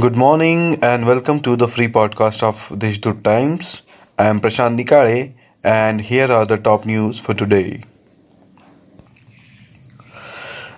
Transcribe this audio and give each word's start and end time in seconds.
Good 0.00 0.14
morning 0.14 0.78
and 0.80 1.06
welcome 1.06 1.40
to 1.40 1.56
the 1.56 1.66
free 1.66 1.88
podcast 1.88 2.44
of 2.44 2.78
Deshdoot 2.78 3.24
Times. 3.24 3.82
I 4.16 4.26
am 4.26 4.40
Prashant 4.40 4.78
Nikale 4.78 5.32
and 5.64 6.00
here 6.00 6.30
are 6.30 6.46
the 6.46 6.56
top 6.56 6.86
news 6.86 7.18
for 7.18 7.34
today. 7.34 7.80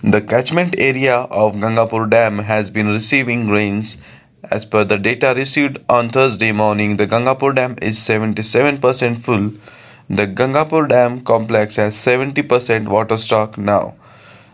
The 0.03 0.22
catchment 0.22 0.75
area 0.79 1.17
of 1.17 1.57
Gangapur 1.57 2.09
Dam 2.09 2.39
has 2.39 2.71
been 2.71 2.86
receiving 2.86 3.50
rains. 3.50 3.98
As 4.50 4.64
per 4.64 4.85
the 4.85 4.96
data 4.96 5.34
received 5.37 5.80
on 5.91 6.09
Thursday 6.09 6.52
morning, 6.52 6.96
the 6.96 7.07
Gangapur 7.07 7.55
Dam 7.55 7.77
is 7.82 7.98
77% 7.98 9.18
full. 9.18 9.50
The 10.09 10.29
Gangapur 10.29 10.89
Dam 10.89 11.21
complex 11.21 11.77
has 11.77 11.94
70% 11.94 12.89
water 12.89 13.18
stock 13.18 13.58
now. 13.58 13.93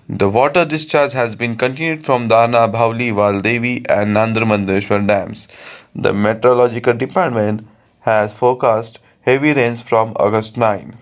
The 0.08 0.28
water 0.30 0.64
discharge 0.64 1.14
has 1.14 1.34
been 1.34 1.56
continued 1.56 2.04
from 2.04 2.28
Darna, 2.28 2.68
Bhavli, 2.68 3.12
Valdevi 3.12 3.84
and 3.88 4.14
Nandurmadhmeshwar 4.14 5.04
dams. 5.04 5.48
The 5.96 6.12
Meteorological 6.12 6.92
Department 6.94 7.66
has 8.02 8.32
forecast 8.32 9.00
heavy 9.22 9.52
rains 9.52 9.82
from 9.82 10.12
August 10.14 10.56
9. 10.56 10.96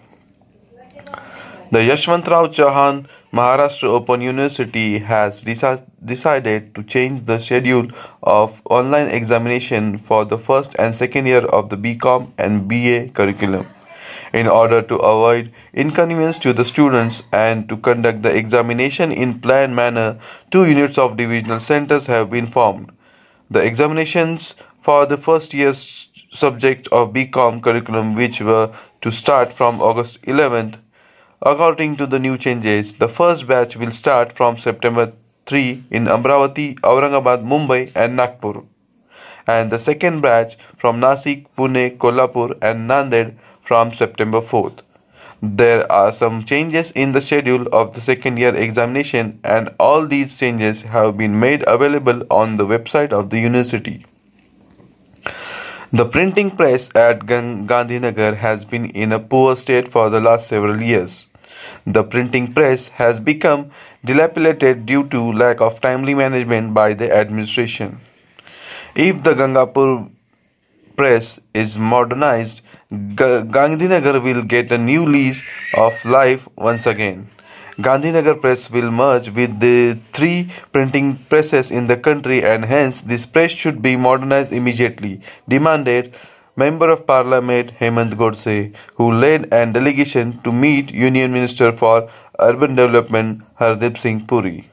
The 1.71 1.81
Yashwantrao 1.81 2.55
Chauhan 2.55 3.07
Maharashtra 3.31 3.89
Open 3.91 4.23
University 4.23 5.01
has 5.01 5.45
deci- 5.45 5.83
decided 6.03 6.75
to 6.75 6.83
change 6.83 7.27
the 7.27 7.39
schedule 7.39 7.89
of 8.23 8.63
online 8.71 9.09
examination 9.09 9.99
for 9.99 10.25
the 10.25 10.39
first 10.39 10.75
and 10.79 10.95
second 10.95 11.27
year 11.27 11.45
of 11.45 11.69
the 11.69 11.77
BCom 11.77 12.31
and 12.39 12.67
BA 12.67 13.11
curriculum 13.13 13.67
in 14.41 14.49
order 14.49 14.83
to 14.83 14.97
avoid 14.97 15.51
inconvenience 15.73 16.39
to 16.45 16.53
the 16.53 16.65
students 16.65 17.23
and 17.33 17.69
to 17.69 17.77
conduct 17.89 18.23
the 18.23 18.37
examination 18.37 19.13
in 19.13 19.39
planned 19.45 19.77
manner 19.77 20.19
two 20.51 20.65
units 20.67 20.99
of 20.99 21.17
divisional 21.17 21.61
centers 21.61 22.09
have 22.09 22.31
been 22.31 22.49
formed. 22.57 22.91
The 23.49 23.63
examinations 23.65 24.55
for 24.87 25.07
the 25.07 25.17
first 25.27 25.55
year 25.55 25.73
subject 25.75 26.89
of 26.89 27.13
bcom 27.13 27.63
curriculum 27.63 28.15
which 28.17 28.41
were 28.41 28.69
to 29.01 29.13
start 29.23 29.53
from 29.53 29.81
august 29.81 30.21
11th 30.23 30.79
according 31.53 31.97
to 32.01 32.07
the 32.15 32.19
new 32.27 32.37
changes 32.47 32.95
the 33.05 33.09
first 33.19 33.47
batch 33.47 33.77
will 33.77 33.95
start 34.03 34.33
from 34.41 34.59
september 34.67 35.07
3 35.47 35.63
in 35.99 36.13
amravati 36.17 36.69
aurangabad 36.93 37.47
mumbai 37.53 37.83
and 38.05 38.17
nagpur 38.23 38.55
and 39.47 39.71
the 39.71 39.79
second 39.79 40.21
batch 40.21 40.57
from 40.79 41.01
Nasik, 41.01 41.47
Pune, 41.57 41.97
Kolhapur, 41.99 42.57
and 42.63 42.89
Nanded 42.89 43.35
from 43.65 43.93
September 43.93 44.41
4th. 44.41 44.83
There 45.43 45.91
are 45.91 46.13
some 46.13 46.45
changes 46.45 46.91
in 46.93 47.13
the 47.13 47.21
schedule 47.21 47.67
of 47.73 47.95
the 47.95 48.01
second 48.01 48.39
year 48.39 48.55
examination, 48.55 49.41
and 49.43 49.71
all 49.79 50.07
these 50.07 50.39
changes 50.39 50.83
have 50.83 51.19
been 51.19 51.39
made 51.41 51.65
available 51.67 52.23
on 52.31 52.57
the 52.57 52.67
website 52.67 53.13
of 53.13 53.31
the 53.31 53.41
university. 53.41 54.05
The 55.93 56.07
printing 56.07 56.51
press 56.51 56.89
at 56.95 57.21
Gandhinagar 57.21 58.37
has 58.37 58.65
been 58.65 58.87
in 58.91 59.13
a 59.13 59.19
poor 59.19 59.55
state 59.57 59.89
for 59.89 60.11
the 60.11 60.21
last 60.21 60.49
several 60.49 60.81
years. 60.81 61.27
The 61.87 62.03
printing 62.03 62.53
press 62.53 62.89
has 63.01 63.21
become 63.21 63.71
dilapidated 64.05 64.87
due 64.87 65.07
to 65.09 65.33
lack 65.33 65.61
of 65.61 65.81
timely 65.81 66.15
management 66.15 66.75
by 66.75 66.95
the 66.95 67.15
administration. 67.15 68.01
If 68.97 69.23
the 69.23 69.35
Gangapur 69.35 70.11
press 70.97 71.41
is 71.55 71.79
modernized, 71.79 72.63
Ga- 72.91 73.43
Gandhinagar 73.57 74.23
will 74.23 74.43
get 74.43 74.73
a 74.73 74.79
new 74.79 75.05
lease 75.05 75.43
of 75.77 76.05
life 76.05 76.49
once 76.57 76.87
again. 76.87 77.29
Gandhinagar 77.81 78.41
Press 78.41 78.71
will 78.71 78.91
merge 78.93 79.31
with 79.31 79.59
the 79.59 79.99
three 80.13 80.49
printing 80.73 81.17
presses 81.29 81.73
in 81.73 81.89
the 81.89 81.97
country 81.97 82.45
and 82.45 82.65
hence 82.65 83.01
this 83.01 83.27
press 83.27 83.51
should 83.51 83.83
be 83.83 83.97
modernized 83.97 84.53
immediately, 84.53 85.21
demanded 85.49 86.15
Member 86.57 86.89
of 86.91 87.05
Parliament 87.05 87.73
Hemant 87.81 88.15
Godse, 88.15 88.73
who 88.95 89.11
led 89.11 89.53
an 89.53 89.73
delegation 89.73 90.39
to 90.43 90.53
meet 90.53 90.93
Union 90.93 91.33
Minister 91.33 91.73
for 91.73 92.09
Urban 92.39 92.77
Development 92.77 93.43
Hardeep 93.59 93.99
Singh 93.99 94.25
Puri. 94.27 94.69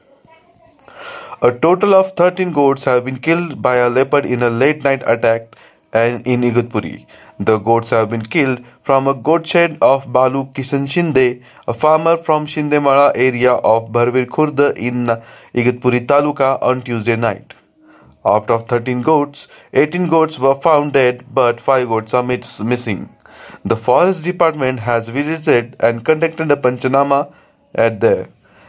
A 1.42 1.50
total 1.50 1.94
of 1.94 2.12
13 2.12 2.52
goats 2.52 2.84
have 2.84 3.04
been 3.04 3.18
killed 3.18 3.60
by 3.60 3.76
a 3.76 3.90
leopard 3.90 4.24
in 4.24 4.42
a 4.42 4.48
late 4.48 4.84
night 4.84 5.02
attack 5.06 5.56
and 5.92 6.26
in 6.26 6.40
Igatpuri. 6.42 7.06
The 7.38 7.58
goats 7.58 7.90
have 7.90 8.10
been 8.10 8.22
killed 8.22 8.64
from 8.82 9.08
a 9.08 9.14
goat 9.14 9.46
shed 9.46 9.78
of 9.80 10.12
Balu 10.12 10.52
Kisan 10.52 10.86
Shinde, 10.86 11.42
a 11.66 11.74
farmer 11.74 12.16
from 12.16 12.46
Shindemala 12.46 13.12
area 13.14 13.52
of 13.52 13.90
Bharvir 13.90 14.26
Khurd 14.26 14.76
in 14.76 15.06
Igatpuri 15.54 16.06
Taluka 16.06 16.62
on 16.62 16.82
Tuesday 16.82 17.16
night. 17.16 17.54
Out 18.24 18.50
of 18.50 18.68
13 18.68 19.02
goats, 19.02 19.48
18 19.74 20.08
goats 20.08 20.38
were 20.38 20.54
found 20.54 20.92
dead, 20.92 21.24
but 21.34 21.60
5 21.60 21.88
goats 21.88 22.14
are 22.14 22.22
miss- 22.22 22.60
missing. 22.60 23.08
The 23.64 23.76
forest 23.76 24.24
department 24.24 24.80
has 24.80 25.08
visited 25.08 25.76
and 25.80 26.04
conducted 26.04 26.50
a 26.52 26.56
panchanama 26.56 27.32
at 27.74 28.00
there. 28.00 28.28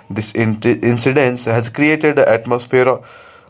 This 0.09 0.31
in- 0.31 0.59
incident 0.63 1.45
has 1.45 1.69
created 1.69 2.17
an 2.17 2.27
atmosphere 2.27 2.99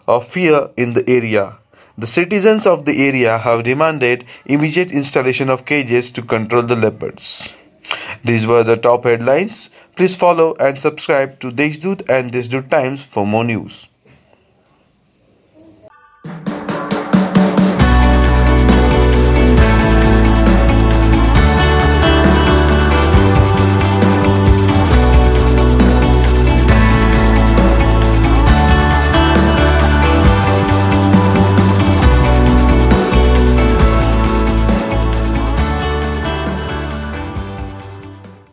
of 0.08 0.28
fear 0.28 0.70
in 0.76 0.94
the 0.94 1.10
area. 1.10 1.58
The 1.96 2.08
citizens 2.08 2.66
of 2.66 2.86
the 2.86 3.08
area 3.08 3.38
have 3.38 3.64
demanded 3.64 4.26
immediate 4.46 4.92
installation 4.92 5.48
of 5.48 5.66
cages 5.66 6.12
to 6.14 6.24
control 6.24 6.64
the 6.64 6.76
leopards. 6.76 7.54
These 8.24 8.48
were 8.48 8.64
the 8.64 8.78
top 8.78 9.04
headlines. 9.04 9.70
Please 9.96 10.16
follow 10.16 10.56
and 10.60 10.80
subscribe 10.80 11.40
to 11.42 11.52
Deshdoot 11.52 12.10
and 12.10 12.32
Deshdoot 12.32 12.70
Times 12.72 13.06
for 13.06 13.28
more 13.28 13.44
news. 13.44 13.88